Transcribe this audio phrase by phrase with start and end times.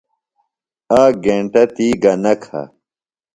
[1.01, 2.61] آک گینٹہ تی گہ نہ کھہ۔